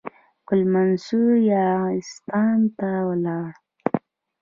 ګل 0.47 0.61
منصور 0.73 1.33
یاغستان 1.51 2.57
ته 2.77 2.89
ولاړ. 3.09 3.49